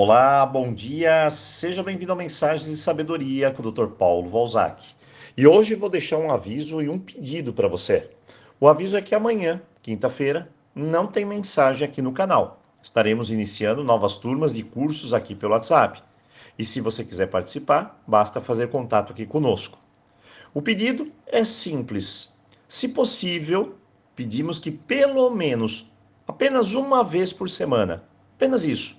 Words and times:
Olá, 0.00 0.46
bom 0.46 0.72
dia, 0.72 1.28
seja 1.28 1.82
bem-vindo 1.82 2.12
a 2.12 2.14
Mensagens 2.14 2.70
de 2.70 2.76
Sabedoria 2.76 3.50
com 3.50 3.64
o 3.64 3.72
Dr. 3.72 3.86
Paulo 3.86 4.30
Valzac. 4.30 4.86
E 5.36 5.44
hoje 5.44 5.74
vou 5.74 5.90
deixar 5.90 6.18
um 6.18 6.30
aviso 6.30 6.80
e 6.80 6.88
um 6.88 7.00
pedido 7.00 7.52
para 7.52 7.66
você. 7.66 8.08
O 8.60 8.68
aviso 8.68 8.96
é 8.96 9.02
que 9.02 9.12
amanhã, 9.12 9.60
quinta-feira, 9.82 10.48
não 10.72 11.08
tem 11.08 11.24
mensagem 11.24 11.84
aqui 11.84 12.00
no 12.00 12.12
canal. 12.12 12.62
Estaremos 12.80 13.28
iniciando 13.28 13.82
novas 13.82 14.16
turmas 14.16 14.54
de 14.54 14.62
cursos 14.62 15.12
aqui 15.12 15.34
pelo 15.34 15.54
WhatsApp. 15.54 16.00
E 16.56 16.64
se 16.64 16.80
você 16.80 17.04
quiser 17.04 17.26
participar, 17.26 18.00
basta 18.06 18.40
fazer 18.40 18.68
contato 18.68 19.12
aqui 19.12 19.26
conosco. 19.26 19.80
O 20.54 20.62
pedido 20.62 21.10
é 21.26 21.42
simples. 21.42 22.38
Se 22.68 22.90
possível, 22.90 23.74
pedimos 24.14 24.60
que 24.60 24.70
pelo 24.70 25.28
menos, 25.30 25.92
apenas 26.24 26.72
uma 26.72 27.02
vez 27.02 27.32
por 27.32 27.50
semana, 27.50 28.04
apenas 28.36 28.64
isso, 28.64 28.96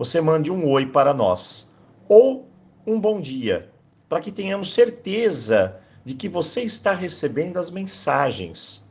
você 0.00 0.18
mande 0.18 0.50
um 0.50 0.66
oi 0.66 0.86
para 0.86 1.12
nós 1.12 1.74
ou 2.08 2.48
um 2.86 2.98
bom 2.98 3.20
dia, 3.20 3.70
para 4.08 4.18
que 4.18 4.32
tenhamos 4.32 4.72
certeza 4.72 5.76
de 6.02 6.14
que 6.14 6.26
você 6.26 6.62
está 6.62 6.94
recebendo 6.94 7.58
as 7.58 7.68
mensagens. 7.68 8.90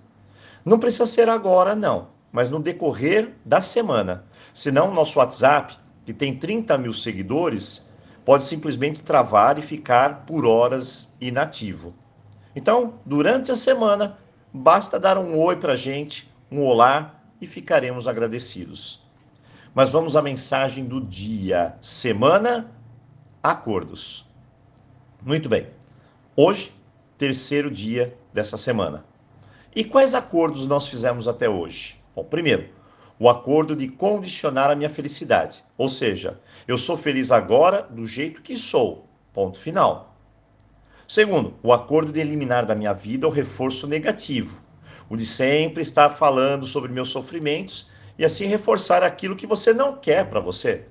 Não 0.64 0.78
precisa 0.78 1.08
ser 1.08 1.28
agora, 1.28 1.76
não, 1.76 2.10
mas 2.32 2.52
no 2.52 2.60
decorrer 2.60 3.34
da 3.44 3.60
semana. 3.60 4.24
Senão, 4.54 4.94
nosso 4.94 5.18
WhatsApp, 5.18 5.80
que 6.06 6.14
tem 6.14 6.38
30 6.38 6.78
mil 6.78 6.94
seguidores, 6.94 7.92
pode 8.24 8.44
simplesmente 8.44 9.02
travar 9.02 9.58
e 9.58 9.64
ficar 9.64 10.28
por 10.28 10.46
horas 10.46 11.18
inativo. 11.20 11.96
Então, 12.56 13.00
durante 13.04 13.52
a 13.52 13.56
semana, 13.56 14.20
basta 14.54 15.00
dar 15.00 15.18
um 15.18 15.36
oi 15.40 15.56
para 15.56 15.74
a 15.74 15.76
gente, 15.76 16.32
um 16.52 16.62
olá 16.62 17.20
e 17.42 17.48
ficaremos 17.48 18.08
agradecidos. 18.08 19.09
Mas 19.74 19.92
vamos 19.92 20.16
à 20.16 20.22
mensagem 20.22 20.86
do 20.86 21.00
dia. 21.00 21.76
Semana 21.82 22.72
Acordos. 23.42 24.28
Muito 25.22 25.48
bem. 25.48 25.68
Hoje, 26.36 26.74
terceiro 27.18 27.70
dia 27.70 28.18
dessa 28.34 28.58
semana. 28.58 29.06
E 29.76 29.84
quais 29.84 30.16
acordos 30.16 30.66
nós 30.66 30.88
fizemos 30.88 31.28
até 31.28 31.48
hoje? 31.48 31.98
Bom, 32.16 32.24
primeiro, 32.24 32.70
o 33.20 33.30
acordo 33.30 33.76
de 33.76 33.88
condicionar 33.88 34.72
a 34.72 34.76
minha 34.76 34.90
felicidade. 34.90 35.64
Ou 35.78 35.88
seja, 35.88 36.40
eu 36.68 36.78
sou 36.78 36.98
feliz 36.98 37.32
agora 37.32 37.84
do 37.84 38.08
jeito 38.08 38.42
que 38.42 38.58
sou. 38.58 39.08
Ponto 39.34 39.60
final. 39.60 40.18
Segundo, 41.08 41.56
o 41.62 41.72
acordo 41.72 42.12
de 42.12 42.20
eliminar 42.20 42.66
da 42.66 42.76
minha 42.76 42.94
vida 42.94 43.28
o 43.28 43.32
reforço 43.32 43.86
negativo. 43.88 44.62
O 45.10 45.16
de 45.16 45.26
sempre 45.26 45.82
estar 45.82 46.10
falando 46.10 46.66
sobre 46.66 46.92
meus 46.92 47.10
sofrimentos 47.10 47.92
e 48.20 48.26
assim 48.26 48.48
reforçar 48.48 49.02
aquilo 49.02 49.38
que 49.38 49.48
você 49.48 49.74
não 49.74 49.96
quer 49.96 50.30
para 50.30 50.42
você. 50.42 50.86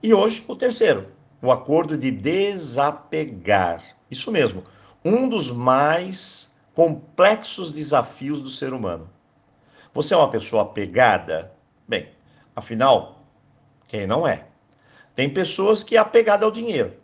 E 0.00 0.14
hoje, 0.14 0.44
o 0.46 0.54
terceiro, 0.54 1.08
o 1.42 1.50
acordo 1.50 1.98
de 1.98 2.08
desapegar. 2.08 3.82
Isso 4.08 4.30
mesmo, 4.30 4.62
um 5.04 5.28
dos 5.28 5.50
mais 5.50 6.56
complexos 6.72 7.72
desafios 7.72 8.40
do 8.40 8.48
ser 8.48 8.72
humano. 8.72 9.10
Você 9.92 10.14
é 10.14 10.16
uma 10.16 10.30
pessoa 10.30 10.62
apegada? 10.62 11.52
Bem, 11.86 12.08
afinal, 12.54 13.24
quem 13.88 14.06
não 14.06 14.24
é? 14.24 14.46
Tem 15.16 15.28
pessoas 15.28 15.82
que 15.82 15.96
é 15.96 15.98
apegada 15.98 16.44
ao 16.44 16.52
dinheiro, 16.52 16.94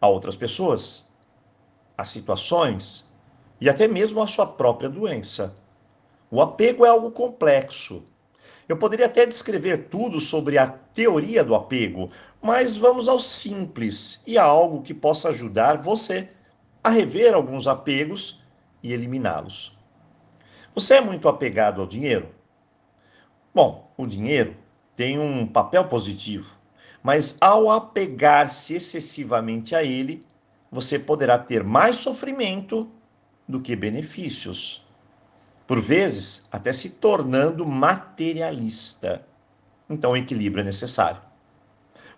a 0.00 0.06
outras 0.06 0.36
pessoas, 0.36 1.12
a 1.98 2.04
situações 2.04 3.12
e 3.60 3.68
até 3.68 3.88
mesmo 3.88 4.22
a 4.22 4.28
sua 4.28 4.46
própria 4.46 4.88
doença. 4.88 5.65
O 6.36 6.42
apego 6.42 6.84
é 6.84 6.90
algo 6.90 7.10
complexo. 7.12 8.04
Eu 8.68 8.76
poderia 8.76 9.06
até 9.06 9.24
descrever 9.24 9.88
tudo 9.88 10.20
sobre 10.20 10.58
a 10.58 10.66
teoria 10.66 11.42
do 11.42 11.54
apego, 11.54 12.10
mas 12.42 12.76
vamos 12.76 13.08
ao 13.08 13.18
simples 13.18 14.22
e 14.26 14.36
a 14.36 14.42
algo 14.44 14.82
que 14.82 14.92
possa 14.92 15.30
ajudar 15.30 15.78
você 15.78 16.28
a 16.84 16.90
rever 16.90 17.32
alguns 17.32 17.66
apegos 17.66 18.44
e 18.82 18.92
eliminá-los. 18.92 19.78
Você 20.74 20.96
é 20.96 21.00
muito 21.00 21.26
apegado 21.26 21.80
ao 21.80 21.86
dinheiro? 21.86 22.28
Bom, 23.54 23.90
o 23.96 24.06
dinheiro 24.06 24.54
tem 24.94 25.18
um 25.18 25.46
papel 25.46 25.86
positivo, 25.86 26.54
mas 27.02 27.38
ao 27.40 27.70
apegar-se 27.70 28.76
excessivamente 28.76 29.74
a 29.74 29.82
ele, 29.82 30.22
você 30.70 30.98
poderá 30.98 31.38
ter 31.38 31.64
mais 31.64 31.96
sofrimento 31.96 32.86
do 33.48 33.58
que 33.58 33.74
benefícios 33.74 34.85
por 35.66 35.80
vezes 35.80 36.46
até 36.50 36.72
se 36.72 36.90
tornando 36.90 37.66
materialista. 37.66 39.26
Então, 39.90 40.12
o 40.12 40.16
equilíbrio 40.16 40.62
é 40.62 40.64
necessário. 40.64 41.20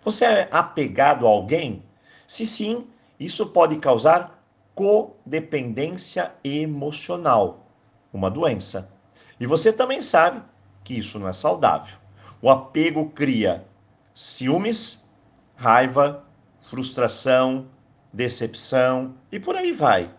Você 0.03 0.25
é 0.25 0.47
apegado 0.51 1.25
a 1.25 1.29
alguém? 1.29 1.83
Se 2.27 2.45
sim, 2.45 2.87
isso 3.19 3.47
pode 3.47 3.77
causar 3.77 4.43
codependência 4.75 6.33
emocional, 6.43 7.67
uma 8.13 8.29
doença. 8.29 8.93
E 9.39 9.45
você 9.45 9.73
também 9.73 10.01
sabe 10.01 10.41
que 10.83 10.93
isso 10.93 11.19
não 11.19 11.27
é 11.27 11.33
saudável. 11.33 11.97
O 12.41 12.49
apego 12.49 13.09
cria 13.09 13.65
ciúmes, 14.13 15.09
raiva, 15.55 16.23
frustração, 16.61 17.67
decepção 18.13 19.15
e 19.31 19.39
por 19.39 19.55
aí 19.55 19.71
vai. 19.71 20.13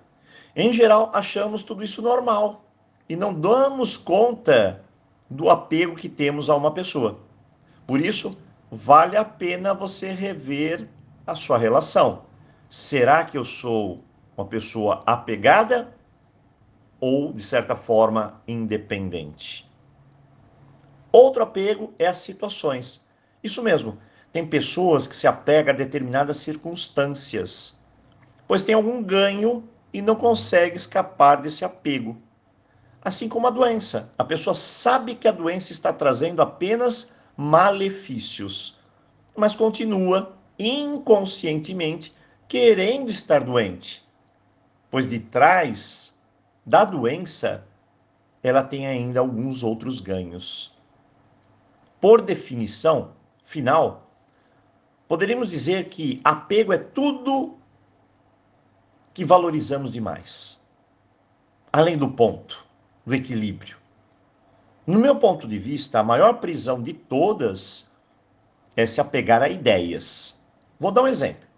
Em 0.55 0.73
geral, 0.73 1.11
achamos 1.15 1.62
tudo 1.62 1.83
isso 1.83 2.03
normal 2.03 2.69
e 3.10 3.16
não 3.16 3.34
damos 3.34 3.97
conta 3.97 4.84
do 5.28 5.50
apego 5.50 5.97
que 5.97 6.09
temos 6.09 6.48
a 6.48 6.54
uma 6.54 6.72
pessoa. 6.72 7.19
Por 7.84 8.00
isso, 8.00 8.38
vale 8.71 9.16
a 9.16 9.25
pena 9.25 9.75
você 9.75 10.12
rever 10.12 10.88
a 11.26 11.34
sua 11.34 11.59
relação. 11.59 12.22
Será 12.69 13.25
que 13.25 13.37
eu 13.37 13.44
sou 13.44 14.04
uma 14.37 14.47
pessoa 14.47 15.03
apegada 15.04 15.93
ou, 17.00 17.32
de 17.32 17.43
certa 17.43 17.75
forma, 17.75 18.41
independente? 18.47 19.69
Outro 21.10 21.43
apego 21.43 21.93
é 21.99 22.06
as 22.06 22.19
situações. 22.19 23.09
Isso 23.43 23.60
mesmo, 23.60 23.99
tem 24.31 24.47
pessoas 24.47 25.09
que 25.09 25.16
se 25.16 25.26
apegam 25.26 25.75
a 25.75 25.76
determinadas 25.76 26.37
circunstâncias, 26.37 27.82
pois 28.47 28.62
tem 28.62 28.76
algum 28.76 29.03
ganho 29.03 29.69
e 29.93 30.00
não 30.00 30.15
consegue 30.15 30.76
escapar 30.76 31.43
desse 31.43 31.65
apego. 31.65 32.16
Assim 33.03 33.28
como 33.28 33.47
a 33.47 33.50
doença. 33.50 34.12
A 34.19 34.25
pessoa 34.25 34.55
sabe 34.55 35.15
que 35.15 35.27
a 35.27 35.33
doença 35.33 35.72
está 35.72 35.93
trazendo 35.93 36.43
apenas 36.43 37.16
malefícios, 37.37 38.78
mas 39.34 39.55
continua 39.55 40.37
inconscientemente 40.59 42.15
querendo 42.47 43.09
estar 43.09 43.43
doente. 43.43 44.06
Pois 44.91 45.09
de 45.09 45.19
trás 45.19 46.21
da 46.66 46.84
doença, 46.84 47.66
ela 48.43 48.62
tem 48.62 48.87
ainda 48.87 49.21
alguns 49.21 49.62
outros 49.62 50.00
ganhos. 50.00 50.77
Por 52.00 52.21
definição 52.21 53.12
final, 53.43 54.11
poderíamos 55.09 55.50
dizer 55.50 55.88
que 55.88 56.21
apego 56.22 56.72
é 56.72 56.78
tudo 56.78 57.56
que 59.15 59.25
valorizamos 59.25 59.91
demais, 59.91 60.67
além 61.72 61.97
do 61.97 62.11
ponto 62.11 62.69
do 63.10 63.16
equilíbrio. 63.16 63.76
No 64.87 65.00
meu 65.00 65.16
ponto 65.16 65.48
de 65.48 65.59
vista, 65.59 65.98
a 65.98 66.03
maior 66.03 66.34
prisão 66.34 66.81
de 66.81 66.93
todas 66.93 67.91
é 68.76 68.87
se 68.87 69.00
apegar 69.00 69.43
a 69.43 69.48
ideias. 69.48 70.41
Vou 70.78 70.93
dar 70.93 71.03
um 71.03 71.09
exemplo. 71.09 71.49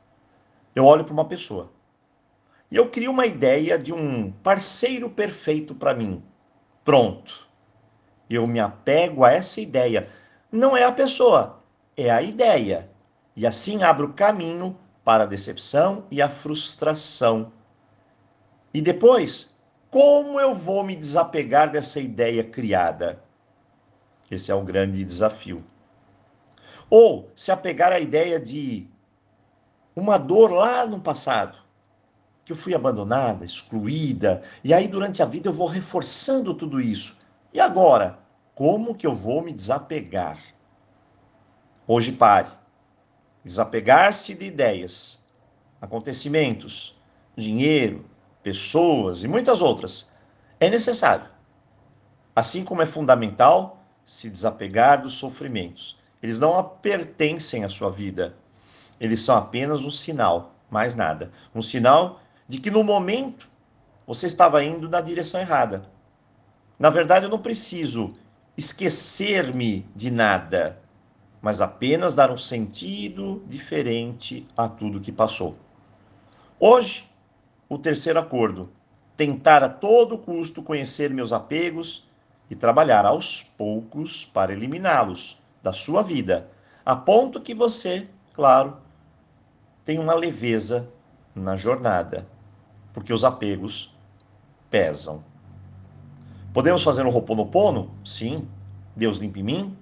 Eu 0.75 0.87
olho 0.87 1.05
para 1.05 1.13
uma 1.13 1.27
pessoa 1.27 1.71
e 2.71 2.77
eu 2.77 2.89
crio 2.89 3.11
uma 3.11 3.27
ideia 3.27 3.79
de 3.79 3.93
um 3.93 4.33
parceiro 4.33 5.11
perfeito 5.11 5.75
para 5.75 5.93
mim. 5.93 6.23
Pronto. 6.83 7.47
Eu 8.31 8.47
me 8.47 8.59
apego 8.59 9.23
a 9.23 9.33
essa 9.33 9.61
ideia. 9.61 10.09
Não 10.51 10.75
é 10.75 10.85
a 10.85 10.93
pessoa, 10.93 11.63
é 11.95 12.11
a 12.11 12.23
ideia. 12.23 12.91
E 13.37 13.47
assim 13.47 13.83
abro 13.83 14.15
caminho 14.15 14.75
para 15.05 15.25
a 15.25 15.27
decepção 15.27 16.07
e 16.11 16.23
a 16.23 16.31
frustração. 16.31 17.53
E 18.73 18.81
depois 18.81 19.52
como 19.93 20.41
eu 20.41 20.55
vou 20.55 20.83
me 20.83 20.97
desapegar 20.97 21.71
dessa 21.71 22.01
ideia 22.01 22.43
criada? 22.43 23.23
Esse 24.31 24.51
é 24.51 24.55
o 24.55 24.65
grande 24.65 25.05
desafio. 25.05 25.63
Ou 26.89 27.31
se 27.35 27.53
apegar 27.53 27.93
à 27.93 28.01
ideia 28.01 28.41
de 28.41 28.89
uma 29.95 30.17
dor 30.17 30.51
lá 30.51 30.87
no 30.87 30.99
passado, 30.99 31.59
que 32.43 32.53
eu 32.53 32.57
fui 32.57 32.75
abandonada, 32.75 33.45
excluída, 33.45 34.43
e 34.65 34.73
aí 34.73 34.89
durante 34.89 35.23
a 35.23 35.27
vida 35.27 35.51
eu 35.51 35.53
vou 35.53 35.67
reforçando 35.67 36.55
tudo 36.55 36.81
isso. 36.81 37.19
E 37.53 37.61
agora, 37.61 38.19
como 38.55 38.95
que 38.95 39.07
eu 39.07 39.13
vou 39.13 39.43
me 39.43 39.53
desapegar? 39.53 40.39
Hoje 41.87 42.13
pare. 42.13 42.49
Desapegar-se 43.45 44.35
de 44.37 44.47
ideias, 44.47 45.23
acontecimentos, 45.83 46.99
dinheiro, 47.37 48.11
pessoas 48.43 49.23
e 49.23 49.29
muitas 49.29 49.63
outras, 49.63 50.13
é 50.59 50.69
necessário. 50.69 51.27
Assim 52.35 52.65
como 52.65 52.83
é 52.83 52.87
fundamental 52.87 53.85
se 54.05 54.29
desapegar 54.29 55.03
dos 55.03 55.15
sofrimentos. 55.15 56.01
Eles 56.23 56.39
não 56.39 56.63
pertencem 56.81 57.65
à 57.65 57.69
sua 57.69 57.91
vida. 57.91 58.37
Eles 59.01 59.21
são 59.21 59.37
apenas 59.37 59.83
um 59.83 59.91
sinal, 59.91 60.55
mais 60.71 60.95
nada. 60.95 61.31
Um 61.55 61.61
sinal 61.63 62.21
de 62.49 62.59
que 62.61 62.71
no 62.71 62.85
momento 62.85 63.49
você 64.07 64.27
estava 64.27 64.63
indo 64.65 64.89
na 64.89 65.01
direção 65.01 65.41
errada. 65.41 65.89
Na 66.79 66.91
verdade, 66.91 67.27
eu 67.27 67.31
não 67.31 67.39
preciso 67.39 68.15
esquecer-me 68.57 69.87
de 69.95 70.11
nada, 70.11 70.79
mas 71.41 71.61
apenas 71.61 72.15
dar 72.15 72.31
um 72.31 72.37
sentido 72.37 73.43
diferente 73.47 74.47
a 74.57 74.69
tudo 74.69 75.01
que 75.01 75.13
passou. 75.13 75.57
Hoje, 76.59 77.11
o 77.73 77.79
terceiro 77.79 78.19
acordo: 78.19 78.69
tentar 79.17 79.65
a 79.65 79.69
todo 79.69 80.19
custo 80.19 80.63
conhecer 80.63 81.09
meus 81.09 81.33
apegos 81.33 82.07
e 82.51 82.55
trabalhar 82.55 83.07
aos 83.07 83.43
poucos 83.57 84.27
para 84.27 84.53
eliminá-los 84.53 85.43
da 85.63 85.73
sua 85.73 86.03
vida, 86.03 86.51
a 86.85 86.95
ponto 86.95 87.41
que 87.41 87.55
você, 87.55 88.07
claro, 88.35 88.77
tenha 89.87 90.03
uma 90.03 90.13
leveza 90.13 90.93
na 91.35 91.57
jornada, 91.57 92.29
porque 92.93 93.13
os 93.13 93.25
apegos 93.25 93.97
pesam. 94.69 95.25
Podemos 96.53 96.83
fazer 96.83 97.07
um 97.07 97.09
Ho'oponopono? 97.09 97.91
Sim. 98.05 98.47
Deus 98.95 99.17
limpa 99.17 99.39
em 99.39 99.43
mim 99.43 99.77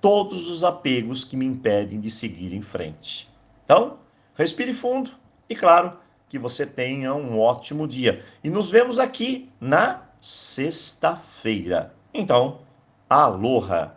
todos 0.00 0.50
os 0.50 0.64
apegos 0.64 1.22
que 1.22 1.36
me 1.36 1.46
impedem 1.46 2.00
de 2.00 2.10
seguir 2.10 2.52
em 2.52 2.62
frente. 2.62 3.30
Então, 3.64 3.98
respire 4.34 4.74
fundo 4.74 5.12
e, 5.48 5.54
claro, 5.54 5.96
que 6.28 6.38
você 6.38 6.66
tenha 6.66 7.14
um 7.14 7.38
ótimo 7.38 7.86
dia. 7.86 8.24
E 8.42 8.50
nos 8.50 8.70
vemos 8.70 8.98
aqui 8.98 9.50
na 9.60 10.02
sexta-feira. 10.20 11.94
Então, 12.12 12.60
aloha! 13.08 13.94